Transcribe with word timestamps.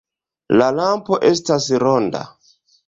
La 0.61 0.69
lampo 0.79 1.21
estas 1.31 1.71
ronda. 1.87 2.27